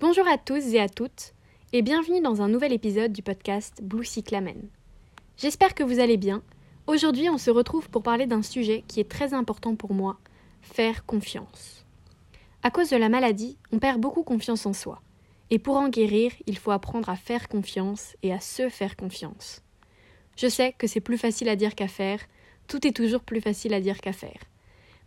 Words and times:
Bonjour 0.00 0.26
à 0.26 0.38
tous 0.38 0.74
et 0.74 0.80
à 0.80 0.88
toutes, 0.88 1.34
et 1.72 1.80
bienvenue 1.80 2.20
dans 2.20 2.42
un 2.42 2.48
nouvel 2.48 2.72
épisode 2.72 3.12
du 3.12 3.22
podcast 3.22 3.80
Blue 3.80 4.04
Cyclamen. 4.04 4.68
J'espère 5.36 5.72
que 5.72 5.84
vous 5.84 6.00
allez 6.00 6.16
bien. 6.16 6.42
Aujourd'hui, 6.88 7.30
on 7.30 7.38
se 7.38 7.50
retrouve 7.50 7.88
pour 7.88 8.02
parler 8.02 8.26
d'un 8.26 8.42
sujet 8.42 8.82
qui 8.88 8.98
est 8.98 9.08
très 9.08 9.34
important 9.34 9.76
pour 9.76 9.94
moi 9.94 10.18
faire 10.62 11.06
confiance. 11.06 11.86
À 12.64 12.72
cause 12.72 12.90
de 12.90 12.96
la 12.96 13.08
maladie, 13.08 13.56
on 13.70 13.78
perd 13.78 14.00
beaucoup 14.00 14.24
confiance 14.24 14.66
en 14.66 14.72
soi. 14.72 15.00
Et 15.50 15.60
pour 15.60 15.76
en 15.76 15.88
guérir, 15.88 16.32
il 16.46 16.58
faut 16.58 16.72
apprendre 16.72 17.08
à 17.08 17.16
faire 17.16 17.48
confiance 17.48 18.16
et 18.24 18.32
à 18.32 18.40
se 18.40 18.68
faire 18.68 18.96
confiance. 18.96 19.62
Je 20.36 20.48
sais 20.48 20.74
que 20.76 20.88
c'est 20.88 21.00
plus 21.00 21.18
facile 21.18 21.48
à 21.48 21.56
dire 21.56 21.76
qu'à 21.76 21.88
faire, 21.88 22.18
tout 22.66 22.84
est 22.84 22.96
toujours 22.96 23.22
plus 23.22 23.40
facile 23.40 23.72
à 23.72 23.80
dire 23.80 24.00
qu'à 24.00 24.12
faire. 24.12 24.40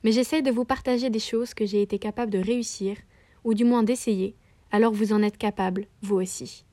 Mais 0.06 0.14
j'essaie 0.14 0.42
de 0.42 0.52
vous 0.52 0.66
partager 0.66 1.10
des 1.10 1.20
choses 1.20 1.54
que 1.54 1.66
j'ai 1.66 1.82
été 1.82 2.00
capable 2.00 2.32
de 2.32 2.40
réussir, 2.40 2.96
ou 3.44 3.54
du 3.54 3.66
moins 3.66 3.84
d'essayer, 3.84 4.36
alors 4.72 4.94
vous 4.94 5.14
en 5.14 5.24
êtes 5.24 5.38
capable, 5.38 5.88
vous 6.02 6.16
aussi. 6.16 6.66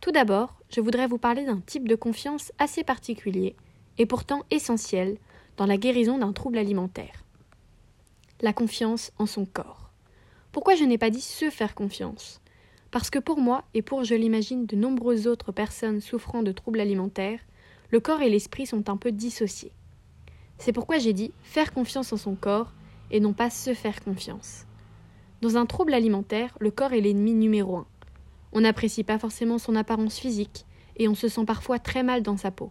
Tout 0.00 0.10
d'abord, 0.10 0.56
je 0.70 0.80
voudrais 0.80 1.06
vous 1.06 1.18
parler 1.18 1.44
d'un 1.44 1.60
type 1.60 1.86
de 1.86 1.94
confiance 1.94 2.52
assez 2.58 2.82
particulier, 2.82 3.54
et 3.98 4.06
pourtant 4.06 4.42
essentiel, 4.50 5.18
dans 5.56 5.66
la 5.66 5.76
guérison 5.76 6.18
d'un 6.18 6.32
trouble 6.32 6.58
alimentaire. 6.58 7.24
La 8.40 8.52
confiance 8.52 9.12
en 9.18 9.26
son 9.26 9.44
corps. 9.44 9.90
Pourquoi 10.50 10.74
je 10.74 10.84
n'ai 10.84 10.98
pas 10.98 11.10
dit 11.10 11.20
se 11.20 11.50
faire 11.50 11.74
confiance? 11.74 12.40
Parce 12.90 13.10
que 13.10 13.18
pour 13.18 13.38
moi, 13.38 13.64
et 13.74 13.82
pour 13.82 14.04
je 14.04 14.14
l'imagine 14.14 14.66
de 14.66 14.76
nombreuses 14.76 15.26
autres 15.26 15.52
personnes 15.52 16.00
souffrant 16.00 16.42
de 16.42 16.52
troubles 16.52 16.80
alimentaires, 16.80 17.40
le 17.90 18.00
corps 18.00 18.22
et 18.22 18.30
l'esprit 18.30 18.66
sont 18.66 18.90
un 18.90 18.96
peu 18.96 19.12
dissociés. 19.12 19.72
C'est 20.58 20.72
pourquoi 20.72 20.98
j'ai 20.98 21.12
dit 21.12 21.32
faire 21.42 21.72
confiance 21.72 22.12
en 22.12 22.16
son 22.16 22.34
corps 22.34 22.72
et 23.10 23.20
non 23.20 23.32
pas 23.32 23.50
se 23.50 23.74
faire 23.74 24.02
confiance. 24.02 24.66
Dans 25.42 25.58
un 25.58 25.66
trouble 25.66 25.92
alimentaire, 25.92 26.56
le 26.60 26.70
corps 26.70 26.94
est 26.94 27.02
l'ennemi 27.02 27.34
numéro 27.34 27.76
un. 27.76 27.86
On 28.52 28.62
n'apprécie 28.62 29.04
pas 29.04 29.18
forcément 29.18 29.58
son 29.58 29.76
apparence 29.76 30.18
physique 30.18 30.64
et 30.96 31.08
on 31.08 31.14
se 31.14 31.28
sent 31.28 31.44
parfois 31.44 31.78
très 31.78 32.02
mal 32.02 32.22
dans 32.22 32.38
sa 32.38 32.50
peau. 32.50 32.70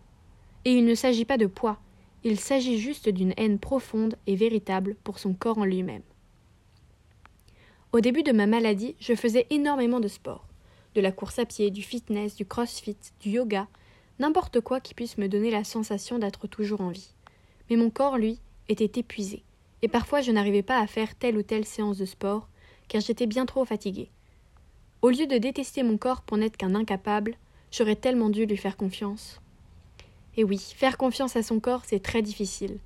Et 0.65 0.73
il 0.73 0.85
ne 0.85 0.95
s'agit 0.95 1.25
pas 1.25 1.37
de 1.37 1.45
poids, 1.45 1.79
il 2.23 2.39
s'agit 2.39 2.79
juste 2.79 3.09
d'une 3.09 3.33
haine 3.37 3.59
profonde 3.59 4.15
et 4.25 4.35
véritable 4.35 4.95
pour 5.03 5.19
son 5.19 5.33
corps 5.33 5.59
en 5.59 5.65
lui-même. 5.65 6.01
Au 7.91 7.99
début 7.99 8.23
de 8.23 8.31
ma 8.31 8.47
maladie, 8.47 8.95
je 8.99 9.13
faisais 9.13 9.45
énormément 9.51 9.99
de 9.99 10.07
sport. 10.07 10.47
De 10.95 11.01
la 11.01 11.11
course 11.11 11.37
à 11.37 11.45
pied, 11.45 11.69
du 11.69 11.83
fitness, 11.83 12.35
du 12.35 12.45
crossfit, 12.45 12.97
du 13.19 13.29
yoga, 13.29 13.67
n'importe 14.17 14.61
quoi 14.61 14.79
qui 14.79 14.95
puisse 14.95 15.19
me 15.19 15.27
donner 15.27 15.51
la 15.51 15.63
sensation 15.63 16.17
d'être 16.17 16.47
toujours 16.47 16.81
en 16.81 16.89
vie 16.89 17.13
mais 17.71 17.77
mon 17.77 17.89
corps, 17.89 18.17
lui, 18.17 18.37
était 18.67 18.99
épuisé, 18.99 19.43
et 19.81 19.87
parfois 19.87 20.19
je 20.19 20.33
n'arrivais 20.33 20.61
pas 20.61 20.77
à 20.77 20.87
faire 20.87 21.15
telle 21.15 21.37
ou 21.37 21.41
telle 21.41 21.65
séance 21.65 21.97
de 21.97 22.03
sport, 22.03 22.49
car 22.91 22.99
j'étais 22.99 23.25
bien 23.25 23.45
trop 23.45 23.63
fatiguée. 23.63 24.09
Au 25.01 25.11
lieu 25.11 25.25
de 25.25 25.37
détester 25.37 25.81
mon 25.81 25.97
corps 25.97 26.23
pour 26.23 26.35
n'être 26.35 26.57
qu'un 26.57 26.75
incapable, 26.75 27.37
j'aurais 27.71 27.95
tellement 27.95 28.29
dû 28.29 28.45
lui 28.45 28.57
faire 28.57 28.75
confiance. 28.75 29.39
Et 30.35 30.43
oui, 30.43 30.57
faire 30.57 30.97
confiance 30.97 31.37
à 31.37 31.41
son 31.41 31.61
corps, 31.61 31.83
c'est 31.85 32.03
très 32.03 32.21
difficile. 32.21 32.79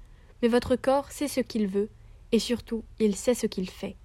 Mais 0.43 0.47
votre 0.47 0.75
corps 0.75 1.09
sait 1.11 1.27
ce 1.27 1.39
qu'il 1.39 1.65
veut, 1.65 1.89
et 2.31 2.37
surtout, 2.37 2.83
il 2.99 3.15
sait 3.15 3.33
ce 3.33 3.47
qu'il 3.47 3.67
fait. 3.67 3.95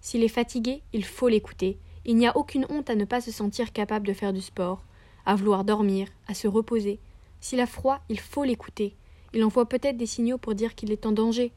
S'il 0.00 0.22
est 0.22 0.28
fatigué, 0.28 0.80
il 0.92 1.04
faut 1.04 1.26
l'écouter. 1.26 1.76
Il 2.04 2.14
n'y 2.14 2.28
a 2.28 2.36
aucune 2.36 2.66
honte 2.70 2.88
à 2.88 2.94
ne 2.94 3.04
pas 3.04 3.20
se 3.20 3.32
sentir 3.32 3.72
capable 3.72 4.06
de 4.06 4.12
faire 4.12 4.32
du 4.32 4.42
sport, 4.42 4.84
à 5.26 5.34
vouloir 5.34 5.64
dormir, 5.64 6.06
à 6.28 6.34
se 6.34 6.46
reposer. 6.46 7.00
S'il 7.40 7.58
a 7.58 7.66
froid, 7.66 7.98
il 8.08 8.20
faut 8.20 8.44
l'écouter. 8.44 8.94
Il 9.34 9.42
envoie 9.42 9.68
peut-être 9.68 9.96
des 9.96 10.06
signaux 10.06 10.38
pour 10.38 10.54
dire 10.54 10.76
qu'il 10.76 10.92
est 10.92 11.04
en 11.04 11.10
danger. 11.10 11.50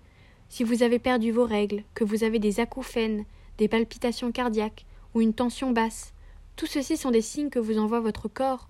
Si 0.49 0.63
vous 0.63 0.81
avez 0.81 0.97
perdu 0.97 1.31
vos 1.31 1.45
règles, 1.45 1.83
que 1.93 2.03
vous 2.03 2.23
avez 2.23 2.39
des 2.39 2.59
acouphènes, 2.59 3.25
des 3.57 3.67
palpitations 3.67 4.31
cardiaques 4.31 4.85
ou 5.13 5.21
une 5.21 5.33
tension 5.33 5.71
basse, 5.71 6.13
tout 6.55 6.67
ceci 6.67 6.97
sont 6.97 7.11
des 7.11 7.21
signes 7.21 7.49
que 7.49 7.59
vous 7.59 7.79
envoie 7.79 7.99
votre 7.99 8.27
corps. 8.27 8.69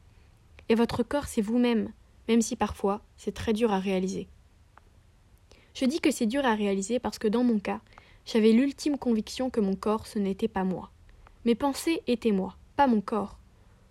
Et 0.70 0.76
votre 0.76 1.04
corps, 1.04 1.28
c'est 1.28 1.42
vous-même, 1.42 1.92
même 2.28 2.42
si 2.42 2.56
parfois 2.56 3.02
c'est 3.18 3.34
très 3.34 3.54
dur 3.54 3.72
à 3.72 3.80
réaliser. 3.80 4.28
Je 5.73 5.86
dis 5.86 6.00
que 6.00 6.11
c'est 6.11 6.26
dur 6.26 6.45
à 6.45 6.55
réaliser 6.55 7.00
parce 7.00 7.20
que 7.20 7.28
dans 7.28 7.44
mon 7.44 7.60
cas, 7.60 7.82
j'avais 8.26 8.52
l'ultime 8.52 8.98
conviction 8.98 9.50
que 9.50 9.60
mon 9.60 9.76
corps, 9.76 10.08
ce 10.08 10.20
n'était 10.20 10.48
pas 10.48 10.64
moi. 10.64 10.92
Mes 11.45 11.55
pensées 11.55 12.02
étaient 12.08 12.32
moi, 12.32 12.55
pas 12.76 12.88
mon 12.88 13.02
corps. 13.02 13.38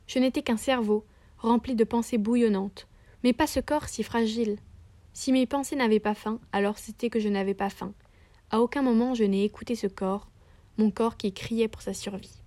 Je 0.06 0.19
n'étais 0.19 0.43
qu'un 0.43 0.56
cerveau, 0.56 1.04
rempli 1.38 1.75
de 1.75 1.84
pensées 1.84 2.19
bouillonnantes, 2.19 2.87
mais 3.25 3.32
pas 3.32 3.47
ce 3.47 3.60
corps 3.60 3.88
si 3.88 4.03
fragile. 4.03 4.59
Si 5.12 5.32
mes 5.32 5.47
pensées 5.47 5.76
n'avaient 5.76 6.00
pas 6.00 6.14
faim, 6.14 6.38
alors 6.53 6.78
c'était 6.78 7.10
que 7.10 7.20
je 7.20 7.28
n'avais 7.28 7.54
pas 7.54 7.70
faim. 7.70 7.93
À 8.50 8.60
aucun 8.60 8.82
moment 8.82 9.14
je 9.14 9.25
n'ai 9.25 9.44
écouté 9.44 9.75
ce 9.75 9.87
corps, 9.87 10.28
mon 10.80 10.91
corps 10.91 11.18
qui 11.18 11.32
criait 11.32 11.68
pour 11.68 11.82
sa 11.82 11.92
survie. 11.92 12.41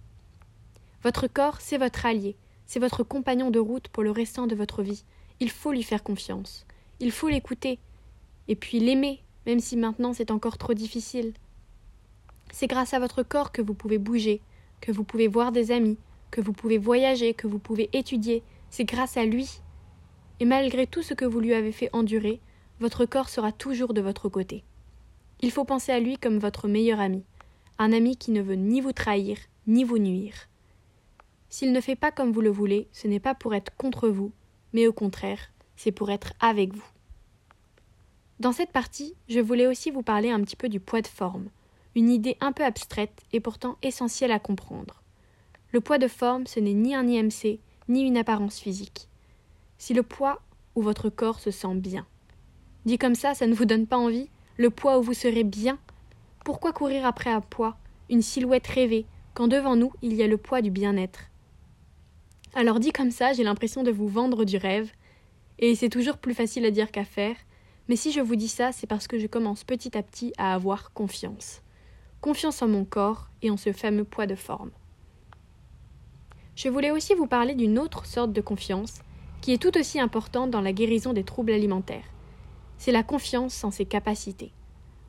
Votre 1.03 1.27
corps, 1.27 1.61
c'est 1.61 1.77
votre 1.77 2.05
allié, 2.05 2.35
c'est 2.65 2.79
votre 2.79 3.03
compagnon 3.03 3.51
de 3.51 3.59
route 3.59 3.89
pour 3.89 4.01
le 4.01 4.09
restant 4.09 4.47
de 4.47 4.55
votre 4.55 4.81
vie. 4.81 5.03
Il 5.39 5.51
faut 5.51 5.71
lui 5.71 5.83
faire 5.83 6.03
confiance, 6.03 6.65
il 6.99 7.11
faut 7.11 7.29
l'écouter, 7.29 7.77
et 8.47 8.55
puis 8.55 8.79
l'aimer, 8.79 9.21
même 9.45 9.59
si 9.59 9.77
maintenant 9.77 10.13
c'est 10.13 10.31
encore 10.31 10.57
trop 10.57 10.73
difficile. 10.73 11.33
C'est 12.51 12.67
grâce 12.67 12.93
à 12.93 12.99
votre 12.99 13.21
corps 13.21 13.51
que 13.51 13.61
vous 13.61 13.75
pouvez 13.75 13.99
bouger, 13.99 14.41
que 14.81 14.91
vous 14.91 15.03
pouvez 15.03 15.27
voir 15.27 15.51
des 15.51 15.71
amis, 15.71 15.97
que 16.31 16.41
vous 16.41 16.53
pouvez 16.53 16.79
voyager, 16.79 17.35
que 17.35 17.47
vous 17.47 17.59
pouvez 17.59 17.89
étudier, 17.93 18.41
c'est 18.71 18.85
grâce 18.85 19.17
à 19.17 19.25
lui. 19.25 19.59
Et 20.39 20.45
malgré 20.45 20.87
tout 20.87 21.03
ce 21.03 21.13
que 21.13 21.25
vous 21.25 21.39
lui 21.39 21.53
avez 21.53 21.71
fait 21.71 21.89
endurer, 21.93 22.39
votre 22.79 23.05
corps 23.05 23.29
sera 23.29 23.51
toujours 23.51 23.93
de 23.93 24.01
votre 24.01 24.29
côté. 24.29 24.63
Il 25.41 25.51
faut 25.51 25.65
penser 25.65 25.91
à 25.91 25.99
lui 25.99 26.17
comme 26.17 26.39
votre 26.39 26.67
meilleur 26.67 26.99
ami, 26.99 27.23
un 27.79 27.91
ami 27.91 28.17
qui 28.17 28.31
ne 28.31 28.41
veut 28.41 28.55
ni 28.55 28.81
vous 28.81 28.93
trahir, 28.93 29.37
ni 29.67 29.83
vous 29.83 29.97
nuire. 29.97 30.47
S'il 31.49 31.71
ne 31.71 31.81
fait 31.81 31.95
pas 31.95 32.11
comme 32.11 32.31
vous 32.31 32.41
le 32.41 32.49
voulez, 32.49 32.87
ce 32.91 33.07
n'est 33.07 33.19
pas 33.19 33.35
pour 33.35 33.53
être 33.53 33.75
contre 33.77 34.09
vous, 34.09 34.31
mais 34.73 34.87
au 34.87 34.93
contraire, 34.93 35.51
c'est 35.75 35.91
pour 35.91 36.09
être 36.09 36.33
avec 36.39 36.73
vous. 36.73 36.87
Dans 38.39 38.51
cette 38.51 38.71
partie, 38.71 39.15
je 39.29 39.39
voulais 39.39 39.67
aussi 39.67 39.91
vous 39.91 40.01
parler 40.01 40.29
un 40.29 40.41
petit 40.41 40.55
peu 40.55 40.67
du 40.67 40.79
poids 40.79 41.01
de 41.01 41.07
forme, 41.07 41.49
une 41.95 42.09
idée 42.09 42.37
un 42.41 42.51
peu 42.51 42.63
abstraite 42.63 43.21
et 43.31 43.39
pourtant 43.39 43.77
essentielle 43.83 44.31
à 44.31 44.39
comprendre. 44.39 45.01
Le 45.71 45.81
poids 45.81 45.97
de 45.97 46.07
forme, 46.07 46.47
ce 46.47 46.59
n'est 46.59 46.73
ni 46.73 46.95
un 46.95 47.07
IMC, 47.07 47.59
ni 47.87 48.01
une 48.01 48.17
apparence 48.17 48.59
physique. 48.59 49.07
Si 49.77 49.93
le 49.93 50.03
poids 50.03 50.41
ou 50.75 50.81
votre 50.81 51.09
corps 51.09 51.39
se 51.39 51.51
sent 51.51 51.75
bien. 51.75 52.05
Dit 52.85 52.97
comme 52.97 53.15
ça, 53.15 53.33
ça 53.33 53.47
ne 53.47 53.53
vous 53.53 53.65
donne 53.65 53.87
pas 53.87 53.97
envie? 53.97 54.29
Le 54.57 54.69
poids 54.69 54.99
où 54.99 55.03
vous 55.03 55.13
serez 55.13 55.43
bien 55.43 55.77
Pourquoi 56.43 56.73
courir 56.73 57.05
après 57.05 57.29
un 57.29 57.41
poids, 57.41 57.77
une 58.09 58.21
silhouette 58.21 58.67
rêvée, 58.67 59.05
quand 59.33 59.47
devant 59.47 59.75
nous 59.75 59.93
il 60.01 60.13
y 60.13 60.23
a 60.23 60.27
le 60.27 60.37
poids 60.37 60.61
du 60.61 60.71
bien-être? 60.71 61.29
Alors 62.53 62.79
dit 62.79 62.91
comme 62.91 63.11
ça, 63.11 63.33
j'ai 63.33 63.43
l'impression 63.43 63.83
de 63.83 63.91
vous 63.91 64.07
vendre 64.07 64.45
du 64.45 64.57
rêve, 64.57 64.91
et 65.59 65.75
c'est 65.75 65.89
toujours 65.89 66.17
plus 66.17 66.33
facile 66.33 66.65
à 66.65 66.71
dire 66.71 66.91
qu'à 66.91 67.05
faire, 67.05 67.35
mais 67.87 67.95
si 67.95 68.11
je 68.11 68.21
vous 68.21 68.35
dis 68.35 68.47
ça, 68.47 68.71
c'est 68.71 68.87
parce 68.87 69.07
que 69.07 69.17
je 69.17 69.27
commence 69.27 69.63
petit 69.63 69.97
à 69.97 70.03
petit 70.03 70.33
à 70.37 70.53
avoir 70.53 70.93
confiance. 70.93 71.61
Confiance 72.21 72.61
en 72.61 72.67
mon 72.67 72.85
corps 72.85 73.29
et 73.41 73.49
en 73.49 73.57
ce 73.57 73.73
fameux 73.73 74.05
poids 74.05 74.27
de 74.27 74.35
forme. 74.35 74.71
Je 76.55 76.69
voulais 76.69 76.91
aussi 76.91 77.15
vous 77.15 77.27
parler 77.27 77.55
d'une 77.55 77.79
autre 77.79 78.05
sorte 78.05 78.31
de 78.31 78.41
confiance, 78.41 78.99
qui 79.41 79.53
est 79.53 79.61
tout 79.61 79.77
aussi 79.77 79.99
importante 79.99 80.51
dans 80.51 80.61
la 80.61 80.71
guérison 80.71 81.13
des 81.13 81.23
troubles 81.23 81.51
alimentaires 81.51 82.13
c'est 82.83 82.91
la 82.91 83.03
confiance 83.03 83.63
en 83.63 83.71
ses 83.71 83.85
capacités. 83.85 84.51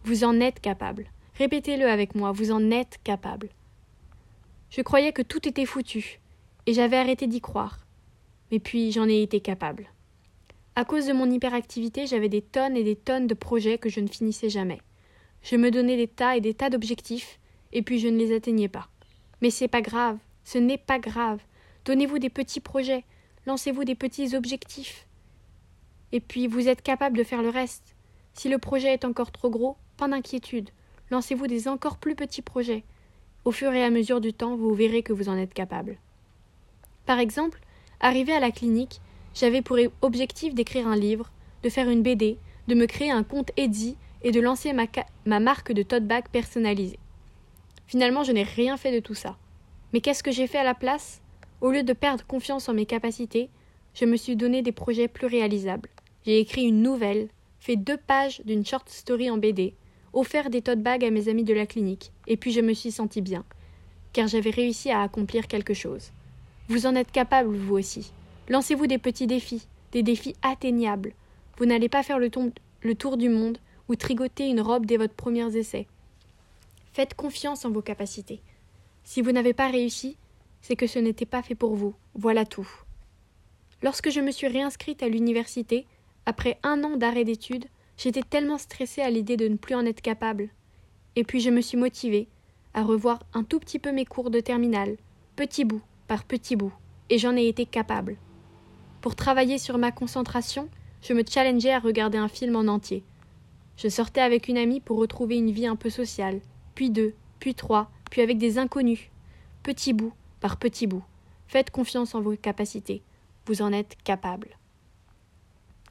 Vous 0.04 0.22
en 0.22 0.38
êtes 0.38 0.60
capable. 0.60 1.06
Répétez-le 1.36 1.88
avec 1.88 2.14
moi, 2.14 2.32
vous 2.32 2.52
en 2.52 2.70
êtes 2.70 2.98
capable. 3.04 3.48
Je 4.70 4.82
croyais 4.82 5.12
que 5.12 5.22
tout 5.22 5.48
était 5.48 5.66
foutu, 5.66 6.20
et 6.66 6.74
j'avais 6.74 6.96
arrêté 6.96 7.26
d'y 7.26 7.40
croire. 7.40 7.86
Mais 8.50 8.58
puis 8.58 8.92
j'en 8.92 9.08
ai 9.08 9.22
été 9.22 9.40
capable. 9.40 9.86
À 10.76 10.84
cause 10.84 11.06
de 11.06 11.12
mon 11.12 11.30
hyperactivité, 11.30 12.06
j'avais 12.06 12.28
des 12.28 12.42
tonnes 12.42 12.76
et 12.76 12.84
des 12.84 12.96
tonnes 12.96 13.26
de 13.26 13.34
projets 13.34 13.78
que 13.78 13.88
je 13.88 14.00
ne 14.00 14.08
finissais 14.08 14.48
jamais. 14.48 14.80
Je 15.42 15.56
me 15.56 15.70
donnais 15.70 15.96
des 15.96 16.08
tas 16.08 16.36
et 16.36 16.40
des 16.40 16.54
tas 16.54 16.70
d'objectifs, 16.70 17.38
et 17.72 17.82
puis 17.82 17.98
je 17.98 18.08
ne 18.08 18.18
les 18.18 18.34
atteignais 18.34 18.68
pas. 18.68 18.88
Mais 19.40 19.50
c'est 19.50 19.68
pas 19.68 19.82
grave, 19.82 20.18
ce 20.44 20.58
n'est 20.58 20.78
pas 20.78 20.98
grave. 20.98 21.40
Donnez-vous 21.84 22.18
des 22.18 22.30
petits 22.30 22.60
projets, 22.60 23.04
lancez-vous 23.46 23.84
des 23.84 23.94
petits 23.94 24.34
objectifs 24.34 25.06
et 26.14 26.20
puis 26.20 26.46
vous 26.46 26.68
êtes 26.68 26.80
capable 26.80 27.18
de 27.18 27.24
faire 27.24 27.42
le 27.42 27.48
reste. 27.48 27.96
Si 28.34 28.48
le 28.48 28.58
projet 28.58 28.92
est 28.92 29.04
encore 29.04 29.32
trop 29.32 29.50
gros, 29.50 29.76
pas 29.96 30.06
d'inquiétude. 30.06 30.70
Lancez-vous 31.14 31.46
des 31.46 31.68
encore 31.68 31.98
plus 31.98 32.16
petits 32.16 32.42
projets. 32.42 32.82
Au 33.44 33.52
fur 33.52 33.72
et 33.72 33.84
à 33.84 33.90
mesure 33.90 34.20
du 34.20 34.32
temps, 34.32 34.56
vous 34.56 34.74
verrez 34.74 35.04
que 35.04 35.12
vous 35.12 35.28
en 35.28 35.38
êtes 35.38 35.54
capable. 35.54 35.96
Par 37.06 37.20
exemple, 37.20 37.60
arrivé 38.00 38.32
à 38.32 38.40
la 38.40 38.50
clinique, 38.50 39.00
j'avais 39.32 39.62
pour 39.62 39.78
objectif 40.02 40.56
d'écrire 40.56 40.88
un 40.88 40.96
livre, 40.96 41.30
de 41.62 41.68
faire 41.68 41.88
une 41.88 42.02
BD, 42.02 42.36
de 42.66 42.74
me 42.74 42.86
créer 42.86 43.12
un 43.12 43.22
compte 43.22 43.52
Etsy 43.56 43.96
et 44.24 44.32
de 44.32 44.40
lancer 44.40 44.72
ma, 44.72 44.86
ma 45.24 45.38
marque 45.38 45.70
de 45.70 45.84
tote 45.84 46.04
bag 46.04 46.24
personnalisée. 46.32 46.98
Finalement, 47.86 48.24
je 48.24 48.32
n'ai 48.32 48.42
rien 48.42 48.76
fait 48.76 48.90
de 48.90 48.98
tout 48.98 49.14
ça. 49.14 49.36
Mais 49.92 50.00
qu'est-ce 50.00 50.24
que 50.24 50.32
j'ai 50.32 50.48
fait 50.48 50.58
à 50.58 50.64
la 50.64 50.74
place? 50.74 51.22
Au 51.60 51.70
lieu 51.70 51.84
de 51.84 51.92
perdre 51.92 52.26
confiance 52.26 52.68
en 52.68 52.74
mes 52.74 52.86
capacités, 52.86 53.50
je 53.94 54.04
me 54.04 54.16
suis 54.16 54.34
donné 54.34 54.62
des 54.62 54.72
projets 54.72 55.06
plus 55.06 55.28
réalisables. 55.28 55.90
J'ai 56.26 56.40
écrit 56.40 56.64
une 56.64 56.82
nouvelle, 56.82 57.28
fait 57.60 57.76
deux 57.76 57.98
pages 57.98 58.42
d'une 58.44 58.66
short 58.66 58.88
story 58.88 59.30
en 59.30 59.38
BD, 59.38 59.74
offert 60.14 60.50
des 60.50 60.62
tote 60.62 60.82
bags 60.82 61.04
à 61.04 61.10
mes 61.10 61.28
amis 61.28 61.44
de 61.44 61.54
la 61.54 61.66
clinique, 61.66 62.12
et 62.26 62.36
puis 62.36 62.52
je 62.52 62.60
me 62.60 62.72
suis 62.72 62.92
senti 62.92 63.20
bien. 63.20 63.44
car 64.12 64.28
j'avais 64.28 64.50
réussi 64.50 64.90
à 64.92 65.02
accomplir 65.02 65.48
quelque 65.48 65.74
chose. 65.74 66.12
Vous 66.68 66.86
en 66.86 66.94
êtes 66.94 67.10
capable, 67.10 67.56
vous 67.56 67.74
aussi. 67.74 68.12
Lancez-vous 68.48 68.86
des 68.86 68.98
petits 68.98 69.26
défis, 69.26 69.66
des 69.90 70.02
défis 70.02 70.36
atteignables. 70.40 71.12
Vous 71.58 71.66
n'allez 71.66 71.88
pas 71.88 72.02
faire 72.02 72.18
le, 72.18 72.30
tour 72.30 73.16
du 73.16 73.28
monde 73.28 73.58
ou 73.88 73.96
trigoter 73.96 74.48
une 74.48 74.60
robe 74.60 74.86
dès 74.86 74.96
votre 74.96 75.14
premiers 75.14 75.56
essais. 75.56 75.86
Faites 76.92 77.14
confiance 77.14 77.64
en 77.64 77.70
vos 77.70 77.82
capacités. 77.82 78.40
Si 79.02 79.20
vous 79.20 79.32
n'avez 79.32 79.52
pas 79.52 79.68
réussi, 79.68 80.16
c'est 80.62 80.76
que 80.76 80.86
ce 80.86 80.98
n'était 80.98 81.26
pas 81.26 81.42
fait 81.42 81.54
pour 81.54 81.74
vous. 81.74 81.94
Voilà 82.14 82.44
tout. 82.44 82.68
Lorsque 83.82 84.10
je 84.10 84.20
me 84.20 84.30
suis 84.30 84.46
réinscrite 84.46 85.02
à 85.02 85.08
l'université, 85.08 85.86
après 86.24 86.58
un 86.62 86.82
an 86.84 86.96
d'arrêt 86.96 87.24
d'études, 87.24 87.66
j'étais 87.96 88.22
tellement 88.22 88.58
stressée 88.58 89.02
à 89.02 89.10
l'idée 89.10 89.36
de 89.36 89.48
ne 89.48 89.56
plus 89.56 89.74
en 89.74 89.86
être 89.86 90.00
capable. 90.00 90.50
Et 91.16 91.24
puis 91.24 91.40
je 91.40 91.50
me 91.50 91.60
suis 91.60 91.76
motivée 91.76 92.28
à 92.74 92.82
revoir 92.82 93.20
un 93.32 93.44
tout 93.44 93.60
petit 93.60 93.78
peu 93.78 93.92
mes 93.92 94.04
cours 94.04 94.30
de 94.30 94.40
terminale, 94.40 94.96
petit 95.36 95.64
bout 95.64 95.82
par 96.06 96.24
petit 96.24 96.56
bout, 96.56 96.72
et 97.08 97.18
j'en 97.18 97.36
ai 97.36 97.46
été 97.46 97.66
capable. 97.66 98.16
Pour 99.00 99.14
travailler 99.14 99.58
sur 99.58 99.78
ma 99.78 99.92
concentration, 99.92 100.68
je 101.02 101.12
me 101.12 101.22
challengeais 101.28 101.72
à 101.72 101.78
regarder 101.78 102.18
un 102.18 102.28
film 102.28 102.56
en 102.56 102.66
entier. 102.66 103.04
Je 103.76 103.88
sortais 103.88 104.20
avec 104.20 104.48
une 104.48 104.58
amie 104.58 104.80
pour 104.80 104.98
retrouver 104.98 105.36
une 105.36 105.50
vie 105.50 105.66
un 105.66 105.76
peu 105.76 105.90
sociale, 105.90 106.40
puis 106.74 106.90
deux, 106.90 107.14
puis 107.38 107.54
trois, 107.54 107.90
puis 108.10 108.22
avec 108.22 108.38
des 108.38 108.58
inconnus, 108.58 109.10
petit 109.62 109.92
bout 109.92 110.12
par 110.40 110.56
petit 110.56 110.86
bout. 110.86 111.02
Faites 111.46 111.70
confiance 111.70 112.14
en 112.14 112.20
vos 112.20 112.36
capacités. 112.36 113.02
Vous 113.46 113.62
en 113.62 113.72
êtes 113.72 113.96
capable. 114.02 114.56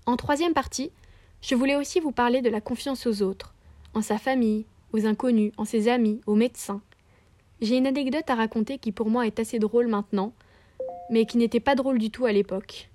En 0.05 0.17
troisième 0.17 0.53
partie, 0.53 0.91
je 1.43 1.55
voulais 1.55 1.75
aussi 1.75 1.99
vous 1.99 2.13
parler 2.13 2.41
de 2.41 2.49
la 2.49 2.61
confiance 2.61 3.05
aux 3.05 3.21
autres, 3.21 3.53
en 3.93 4.01
sa 4.01 4.17
famille, 4.17 4.65
aux 4.93 5.05
inconnus, 5.05 5.51
en 5.57 5.65
ses 5.65 5.89
amis, 5.89 6.21
aux 6.25 6.35
médecins. 6.35 6.81
J'ai 7.59 7.75
une 7.75 7.85
anecdote 7.85 8.29
à 8.29 8.35
raconter 8.35 8.77
qui 8.77 8.93
pour 8.93 9.09
moi 9.09 9.27
est 9.27 9.39
assez 9.41 9.59
drôle 9.59 9.87
maintenant, 9.87 10.31
mais 11.09 11.25
qui 11.25 11.37
n'était 11.37 11.59
pas 11.59 11.75
drôle 11.75 11.99
du 11.99 12.09
tout 12.09 12.25
à 12.25 12.31
l'époque. 12.31 12.89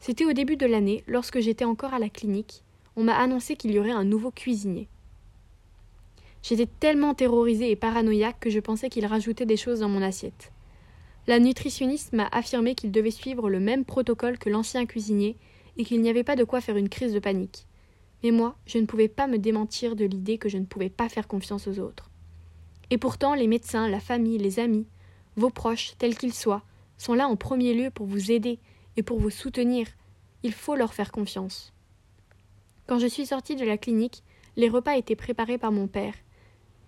C'était 0.00 0.24
au 0.24 0.32
début 0.32 0.56
de 0.56 0.66
l'année, 0.66 1.04
lorsque 1.06 1.38
j'étais 1.38 1.64
encore 1.64 1.94
à 1.94 2.00
la 2.00 2.08
clinique, 2.08 2.64
on 2.96 3.04
m'a 3.04 3.16
annoncé 3.16 3.54
qu'il 3.54 3.70
y 3.70 3.78
aurait 3.78 3.92
un 3.92 4.04
nouveau 4.04 4.32
cuisinier. 4.32 4.88
J'étais 6.42 6.66
tellement 6.66 7.14
terrorisée 7.14 7.70
et 7.70 7.76
paranoïaque 7.76 8.40
que 8.40 8.50
je 8.50 8.60
pensais 8.60 8.88
qu'il 8.88 9.06
rajoutait 9.06 9.46
des 9.46 9.56
choses 9.56 9.80
dans 9.80 9.88
mon 9.88 10.02
assiette. 10.02 10.50
La 11.28 11.38
nutritionniste 11.38 12.12
m'a 12.12 12.28
affirmé 12.32 12.74
qu'il 12.74 12.90
devait 12.90 13.10
suivre 13.12 13.48
le 13.50 13.60
même 13.60 13.84
protocole 13.84 14.36
que 14.36 14.50
l'ancien 14.50 14.84
cuisinier 14.84 15.36
et 15.76 15.84
qu'il 15.84 16.00
n'y 16.00 16.08
avait 16.08 16.24
pas 16.24 16.36
de 16.36 16.44
quoi 16.44 16.60
faire 16.60 16.76
une 16.76 16.88
crise 16.88 17.12
de 17.12 17.18
panique. 17.18 17.66
Mais 18.22 18.30
moi, 18.30 18.56
je 18.66 18.78
ne 18.78 18.86
pouvais 18.86 19.08
pas 19.08 19.26
me 19.26 19.38
démentir 19.38 19.96
de 19.96 20.04
l'idée 20.04 20.38
que 20.38 20.48
je 20.48 20.58
ne 20.58 20.64
pouvais 20.64 20.88
pas 20.88 21.08
faire 21.08 21.28
confiance 21.28 21.66
aux 21.68 21.78
autres. 21.78 22.10
Et 22.90 22.98
pourtant, 22.98 23.34
les 23.34 23.46
médecins, 23.46 23.88
la 23.88 24.00
famille, 24.00 24.38
les 24.38 24.58
amis, 24.58 24.86
vos 25.36 25.50
proches, 25.50 25.92
tels 25.98 26.16
qu'ils 26.16 26.34
soient, 26.34 26.62
sont 26.98 27.14
là 27.14 27.28
en 27.28 27.36
premier 27.36 27.74
lieu 27.74 27.90
pour 27.90 28.06
vous 28.06 28.30
aider 28.30 28.58
et 28.96 29.02
pour 29.02 29.18
vous 29.18 29.30
soutenir. 29.30 29.86
Il 30.42 30.52
faut 30.52 30.76
leur 30.76 30.94
faire 30.94 31.12
confiance. 31.12 31.72
Quand 32.86 32.98
je 32.98 33.06
suis 33.06 33.26
sortie 33.26 33.56
de 33.56 33.64
la 33.64 33.76
clinique, 33.76 34.22
les 34.56 34.68
repas 34.68 34.96
étaient 34.96 35.16
préparés 35.16 35.58
par 35.58 35.72
mon 35.72 35.88
père, 35.88 36.14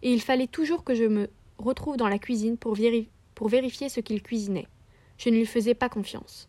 et 0.02 0.12
il 0.12 0.23
fallait 0.23 0.46
toujours 0.46 0.85
que 0.85 0.94
je 0.94 1.05
me 1.05 1.29
retrouve 1.58 1.96
dans 1.96 2.08
la 2.08 2.20
cuisine 2.20 2.56
pour, 2.56 2.76
pour 3.35 3.49
vérifier 3.49 3.88
ce 3.88 4.00
qu'il 4.00 4.23
cuisinait. 4.23 4.69
Je 5.19 5.29
ne 5.29 5.37
lui 5.37 5.46
faisais 5.46 5.75
pas 5.75 5.88
confiance. 5.88 6.49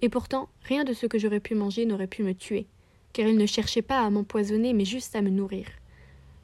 Et 0.00 0.08
pourtant, 0.08 0.48
rien 0.62 0.84
de 0.84 0.92
ce 0.92 1.06
que 1.06 1.18
j'aurais 1.18 1.40
pu 1.40 1.54
manger 1.54 1.84
n'aurait 1.86 2.06
pu 2.06 2.22
me 2.22 2.34
tuer, 2.34 2.66
car 3.12 3.26
il 3.26 3.36
ne 3.36 3.46
cherchait 3.46 3.82
pas 3.82 4.00
à 4.00 4.10
m'empoisonner, 4.10 4.72
mais 4.72 4.84
juste 4.84 5.16
à 5.16 5.22
me 5.22 5.30
nourrir. 5.30 5.66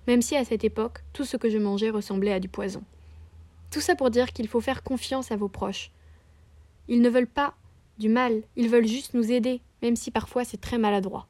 Même 0.07 0.23
si 0.23 0.37
à 0.37 0.45
cette 0.45 0.65
époque, 0.65 0.99
tout 1.13 1.25
ce 1.25 1.37
que 1.37 1.49
je 1.49 1.59
mangeais 1.59 1.91
ressemblait 1.91 2.33
à 2.33 2.41
du 2.41 2.49
poison. 2.49 2.83
Tout 3.71 3.81
ça 3.81 3.95
pour 3.95 4.11
dire 4.11 4.33
qu'il 4.33 4.49
faut 4.49 4.61
faire 4.61 4.83
confiance 4.83 5.33
à 5.33 5.37
vos 5.37 5.49
proches. 5.49 5.91
Ils 6.89 7.01
ne 7.01 7.09
veulent 7.09 7.27
pas 7.27 7.55
du 7.99 8.09
mal, 8.09 8.43
ils 8.57 8.69
veulent 8.69 8.87
juste 8.87 9.15
nous 9.15 9.31
aider, 9.31 9.61
même 9.83 9.97
si 9.97 10.11
parfois 10.11 10.45
c'est 10.45 10.61
très 10.61 10.79
maladroit. 10.79 11.27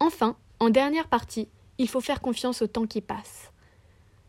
Enfin, 0.00 0.36
en 0.60 0.70
dernière 0.70 1.08
partie, 1.08 1.48
il 1.78 1.88
faut 1.88 2.00
faire 2.00 2.20
confiance 2.20 2.62
au 2.62 2.66
temps 2.66 2.86
qui 2.86 3.00
passe. 3.00 3.50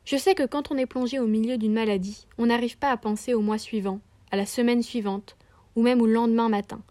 Je 0.06 0.18
sais 0.18 0.36
que 0.36 0.46
quand 0.46 0.72
on 0.72 0.78
est 0.78 0.86
plongé 0.86 1.20
au 1.20 1.28
milieu 1.28 1.58
d'une 1.58 1.74
maladie, 1.74 2.28
on 2.38 2.46
n'arrive 2.46 2.78
pas 2.78 2.92
à 2.92 2.98
penser 2.98 3.34
au 3.34 3.42
mois 3.42 3.58
suivant, 3.58 4.00
à 4.32 4.38
la 4.38 4.46
semaine 4.46 4.84
suivante, 4.84 5.36
ou 5.76 5.82
même 5.82 6.02
au 6.02 6.08
lendemain 6.08 6.50
matin. 6.50 6.82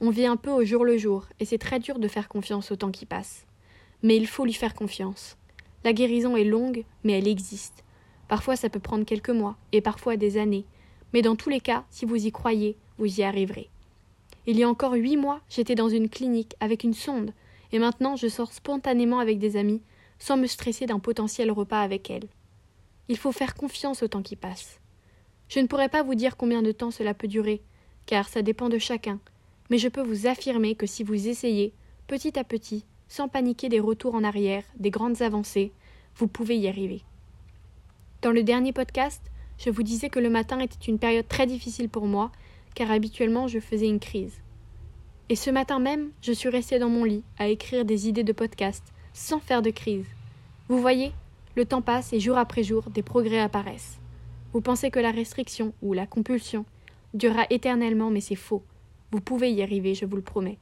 On 0.00 0.10
vit 0.10 0.26
un 0.26 0.36
peu 0.36 0.50
au 0.50 0.64
jour 0.64 0.84
le 0.84 0.98
jour, 0.98 1.26
et 1.40 1.44
c'est 1.44 1.58
très 1.58 1.78
dur 1.78 1.98
de 1.98 2.08
faire 2.08 2.28
confiance 2.28 2.70
au 2.70 2.76
temps 2.76 2.90
qui 2.90 3.06
passe. 3.06 3.46
Mais 4.02 4.16
il 4.16 4.26
faut 4.26 4.44
lui 4.44 4.52
faire 4.52 4.74
confiance. 4.74 5.36
La 5.84 5.92
guérison 5.92 6.36
est 6.36 6.44
longue, 6.44 6.84
mais 7.04 7.18
elle 7.18 7.28
existe. 7.28 7.84
Parfois 8.28 8.56
ça 8.56 8.68
peut 8.68 8.80
prendre 8.80 9.04
quelques 9.04 9.30
mois, 9.30 9.56
et 9.72 9.80
parfois 9.80 10.16
des 10.16 10.38
années, 10.38 10.64
mais 11.12 11.22
dans 11.22 11.36
tous 11.36 11.48
les 11.48 11.60
cas, 11.60 11.84
si 11.90 12.04
vous 12.04 12.26
y 12.26 12.32
croyez, 12.32 12.76
vous 12.98 13.20
y 13.20 13.22
arriverez. 13.22 13.70
Il 14.46 14.58
y 14.58 14.64
a 14.64 14.68
encore 14.68 14.94
huit 14.94 15.16
mois, 15.16 15.40
j'étais 15.48 15.74
dans 15.74 15.88
une 15.88 16.08
clinique 16.08 16.54
avec 16.60 16.84
une 16.84 16.92
sonde, 16.92 17.32
et 17.72 17.78
maintenant 17.78 18.16
je 18.16 18.28
sors 18.28 18.52
spontanément 18.52 19.20
avec 19.20 19.38
des 19.38 19.56
amis, 19.56 19.80
sans 20.18 20.36
me 20.36 20.46
stresser 20.46 20.86
d'un 20.86 20.98
potentiel 20.98 21.50
repas 21.50 21.80
avec 21.80 22.10
elles. 22.10 22.28
Il 23.08 23.16
faut 23.16 23.32
faire 23.32 23.54
confiance 23.54 24.02
au 24.02 24.08
temps 24.08 24.22
qui 24.22 24.36
passe. 24.36 24.80
Je 25.48 25.60
ne 25.60 25.66
pourrais 25.66 25.88
pas 25.88 26.02
vous 26.02 26.14
dire 26.14 26.36
combien 26.36 26.62
de 26.62 26.72
temps 26.72 26.90
cela 26.90 27.14
peut 27.14 27.28
durer, 27.28 27.62
car 28.06 28.28
ça 28.28 28.42
dépend 28.42 28.68
de 28.68 28.78
chacun, 28.78 29.18
mais 29.70 29.78
je 29.78 29.88
peux 29.88 30.02
vous 30.02 30.26
affirmer 30.26 30.74
que 30.74 30.86
si 30.86 31.02
vous 31.02 31.28
essayez, 31.28 31.72
petit 32.06 32.38
à 32.38 32.44
petit, 32.44 32.84
sans 33.08 33.28
paniquer 33.28 33.68
des 33.68 33.80
retours 33.80 34.14
en 34.14 34.24
arrière, 34.24 34.64
des 34.76 34.90
grandes 34.90 35.22
avancées, 35.22 35.72
vous 36.16 36.28
pouvez 36.28 36.56
y 36.56 36.68
arriver. 36.68 37.02
Dans 38.22 38.30
le 38.30 38.42
dernier 38.42 38.72
podcast, 38.72 39.22
je 39.58 39.70
vous 39.70 39.82
disais 39.82 40.08
que 40.08 40.18
le 40.18 40.30
matin 40.30 40.58
était 40.58 40.86
une 40.86 40.98
période 40.98 41.28
très 41.28 41.46
difficile 41.46 41.88
pour 41.88 42.06
moi, 42.06 42.32
car 42.74 42.90
habituellement 42.90 43.48
je 43.48 43.60
faisais 43.60 43.88
une 43.88 44.00
crise. 44.00 44.40
Et 45.28 45.36
ce 45.36 45.50
matin 45.50 45.78
même, 45.78 46.10
je 46.20 46.32
suis 46.32 46.48
restée 46.48 46.78
dans 46.78 46.88
mon 46.88 47.04
lit 47.04 47.22
à 47.38 47.48
écrire 47.48 47.84
des 47.84 48.08
idées 48.08 48.24
de 48.24 48.32
podcast, 48.32 48.82
sans 49.12 49.40
faire 49.40 49.62
de 49.62 49.70
crise. 49.70 50.06
Vous 50.68 50.80
voyez, 50.80 51.12
le 51.56 51.64
temps 51.64 51.82
passe 51.82 52.12
et 52.12 52.20
jour 52.20 52.36
après 52.36 52.62
jour, 52.62 52.90
des 52.90 53.02
progrès 53.02 53.38
apparaissent. 53.38 53.98
Vous 54.52 54.60
pensez 54.60 54.90
que 54.90 55.00
la 55.00 55.10
restriction 55.10 55.72
ou 55.82 55.92
la 55.92 56.06
compulsion 56.06 56.64
durera 57.14 57.46
éternellement, 57.50 58.10
mais 58.10 58.20
c'est 58.20 58.34
faux. 58.34 58.62
Vous 59.12 59.20
pouvez 59.20 59.50
y 59.52 59.62
arriver, 59.62 59.94
je 59.94 60.04
vous 60.04 60.16
le 60.16 60.22
promets. 60.22 60.58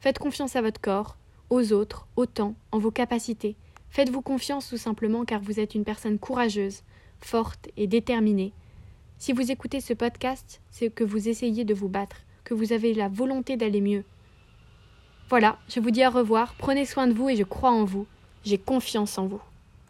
Faites 0.00 0.18
confiance 0.18 0.56
à 0.56 0.62
votre 0.62 0.80
corps, 0.80 1.16
aux 1.50 1.72
autres, 1.72 2.06
au 2.16 2.26
temps, 2.26 2.54
en 2.72 2.78
vos 2.78 2.90
capacités. 2.90 3.56
Faites-vous 3.90 4.22
confiance 4.22 4.68
tout 4.68 4.76
simplement 4.76 5.24
car 5.24 5.40
vous 5.40 5.58
êtes 5.58 5.74
une 5.74 5.84
personne 5.84 6.18
courageuse, 6.18 6.82
forte 7.18 7.68
et 7.76 7.86
déterminée. 7.86 8.52
Si 9.18 9.32
vous 9.32 9.50
écoutez 9.50 9.80
ce 9.80 9.92
podcast, 9.92 10.60
c'est 10.70 10.94
que 10.94 11.04
vous 11.04 11.28
essayez 11.28 11.64
de 11.64 11.74
vous 11.74 11.88
battre, 11.88 12.16
que 12.44 12.54
vous 12.54 12.72
avez 12.72 12.94
la 12.94 13.08
volonté 13.08 13.56
d'aller 13.56 13.80
mieux. 13.80 14.04
Voilà, 15.28 15.58
je 15.68 15.80
vous 15.80 15.90
dis 15.90 16.06
au 16.06 16.10
revoir, 16.10 16.54
prenez 16.56 16.86
soin 16.86 17.06
de 17.06 17.12
vous 17.12 17.28
et 17.28 17.36
je 17.36 17.44
crois 17.44 17.70
en 17.70 17.84
vous. 17.84 18.06
J'ai 18.44 18.58
confiance 18.58 19.18
en 19.18 19.26
vous. 19.26 19.42